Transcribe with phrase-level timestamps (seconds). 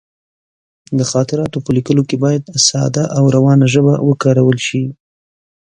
[0.97, 4.83] د خاطراتو په لیکلو کې باید ساده او روانه ژبه وکارول شي.